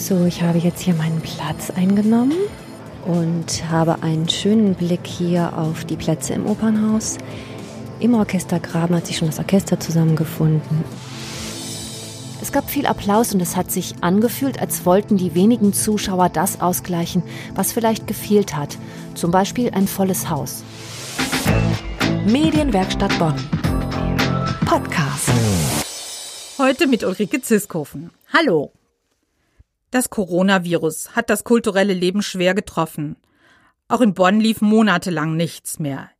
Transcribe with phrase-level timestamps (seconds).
[0.00, 2.38] So, ich habe jetzt hier meinen Platz eingenommen
[3.04, 7.18] und habe einen schönen Blick hier auf die Plätze im Opernhaus.
[8.00, 10.84] Im Orchestergraben hat sich schon das Orchester zusammengefunden.
[12.40, 16.62] Es gab viel Applaus und es hat sich angefühlt, als wollten die wenigen Zuschauer das
[16.62, 17.22] ausgleichen,
[17.54, 18.78] was vielleicht gefehlt hat.
[19.14, 20.64] Zum Beispiel ein volles Haus.
[22.26, 23.36] Medienwerkstatt Bonn.
[24.64, 25.28] Podcast.
[26.56, 28.10] Heute mit Ulrike Ziskofen.
[28.32, 28.72] Hallo.
[29.90, 33.16] Das Coronavirus hat das kulturelle Leben schwer getroffen.
[33.88, 36.10] Auch in Bonn lief monatelang nichts mehr.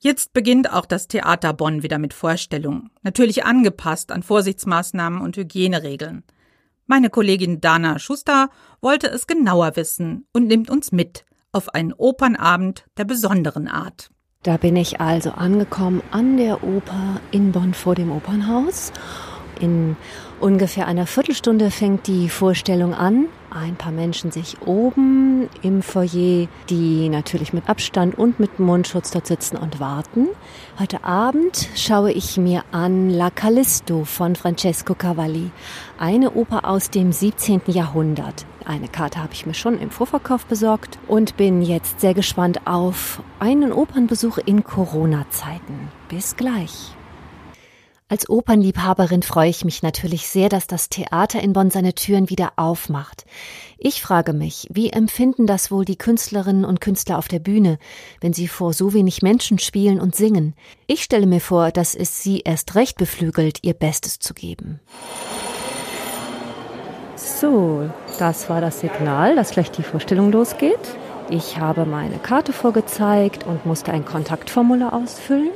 [0.00, 6.24] Jetzt beginnt auch das Theater Bonn wieder mit Vorstellungen, natürlich angepasst an Vorsichtsmaßnahmen und Hygieneregeln.
[6.86, 8.50] Meine Kollegin Dana Schuster
[8.80, 14.10] wollte es genauer wissen und nimmt uns mit auf einen Opernabend der besonderen Art.
[14.42, 18.92] Da bin ich also angekommen an der Oper in Bonn vor dem Opernhaus
[19.62, 19.96] in
[20.40, 23.26] ungefähr einer Viertelstunde fängt die Vorstellung an.
[23.50, 29.26] Ein paar Menschen sich oben im Foyer, die natürlich mit Abstand und mit Mundschutz dort
[29.26, 30.28] sitzen und warten.
[30.78, 35.50] Heute Abend schaue ich mir an La Callisto von Francesco Cavalli,
[35.98, 37.62] eine Oper aus dem 17.
[37.66, 38.46] Jahrhundert.
[38.64, 43.22] Eine Karte habe ich mir schon im Vorverkauf besorgt und bin jetzt sehr gespannt auf
[43.38, 45.90] einen Opernbesuch in Corona-Zeiten.
[46.08, 46.94] Bis gleich.
[48.12, 52.52] Als Opernliebhaberin freue ich mich natürlich sehr, dass das Theater in Bonn seine Türen wieder
[52.56, 53.24] aufmacht.
[53.78, 57.78] Ich frage mich, wie empfinden das wohl die Künstlerinnen und Künstler auf der Bühne,
[58.20, 60.52] wenn sie vor so wenig Menschen spielen und singen?
[60.86, 64.78] Ich stelle mir vor, dass es sie erst recht beflügelt, ihr Bestes zu geben.
[67.16, 67.88] So,
[68.18, 70.98] das war das Signal, dass gleich die Vorstellung losgeht.
[71.30, 75.48] Ich habe meine Karte vorgezeigt und musste ein Kontaktformular ausfüllen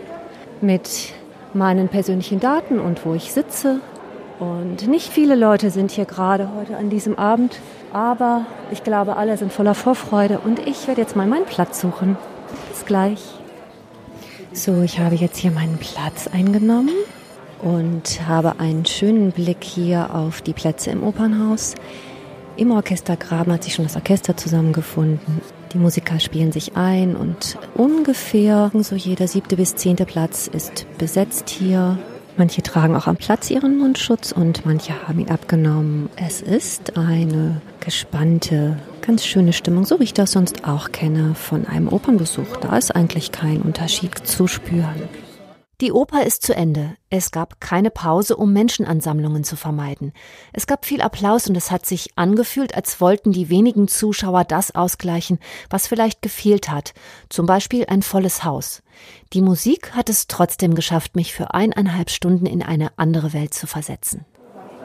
[0.63, 1.13] mit
[1.57, 3.81] meinen persönlichen Daten und wo ich sitze.
[4.39, 7.59] Und nicht viele Leute sind hier gerade heute an diesem Abend,
[7.93, 12.17] aber ich glaube, alle sind voller Vorfreude und ich werde jetzt mal meinen Platz suchen.
[12.71, 13.23] Bis gleich.
[14.53, 16.95] So, ich habe jetzt hier meinen Platz eingenommen
[17.63, 21.75] und habe einen schönen Blick hier auf die Plätze im Opernhaus.
[22.57, 25.43] Im Orchestergraben hat sich schon das Orchester zusammengefunden.
[25.73, 31.51] Die Musiker spielen sich ein und ungefähr so jeder siebte bis zehnte Platz ist besetzt
[31.51, 31.99] hier.
[32.39, 36.09] Manche tragen auch am Platz ihren Mundschutz und manche haben ihn abgenommen.
[36.17, 41.67] Es ist eine gespannte, ganz schöne Stimmung, so wie ich das sonst auch kenne von
[41.67, 42.57] einem Opernbesuch.
[42.63, 45.03] Da ist eigentlich kein Unterschied zu spüren.
[45.83, 46.97] Die Oper ist zu Ende.
[47.11, 50.15] Es gab keine Pause, um Menschenansammlungen zu vermeiden.
[50.55, 54.75] Es gab viel Applaus und es hat sich angefühlt, als wollten die wenigen Zuschauer das
[54.75, 55.39] ausgleichen,
[55.69, 56.95] was vielleicht gefehlt hat,
[57.29, 58.83] zum Beispiel ein volles Haus.
[59.35, 63.67] Die Musik hat es trotzdem geschafft, mich für eineinhalb Stunden in eine andere Welt zu
[63.67, 64.25] versetzen.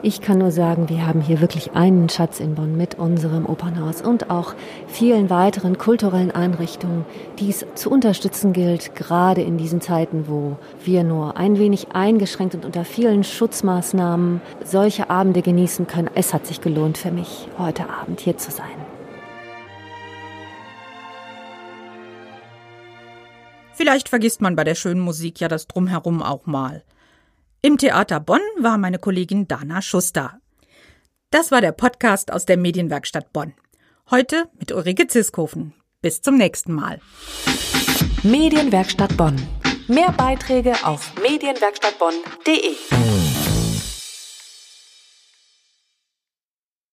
[0.04, 4.02] Ich kann nur sagen, wir haben hier wirklich einen Schatz in Bonn mit unserem Opernhaus
[4.02, 4.54] und auch
[4.88, 7.04] vielen weiteren kulturellen Einrichtungen,
[7.38, 12.56] die es zu unterstützen gilt, gerade in diesen Zeiten, wo wir nur ein wenig eingeschränkt
[12.56, 16.10] und unter vielen Schutzmaßnahmen solche Abende genießen können.
[16.16, 18.66] Es hat sich gelohnt für mich, heute Abend hier zu sein.
[23.72, 26.82] Vielleicht vergisst man bei der schönen Musik ja das Drumherum auch mal.
[27.64, 30.40] Im Theater Bonn war meine Kollegin Dana Schuster.
[31.30, 33.54] Das war der Podcast aus der Medienwerkstatt Bonn.
[34.10, 35.72] Heute mit Ulrike Ziskofen.
[36.00, 36.98] Bis zum nächsten Mal.
[38.24, 39.40] Medienwerkstatt Bonn.
[39.86, 43.21] Mehr Beiträge auf medienwerkstattbonn.de.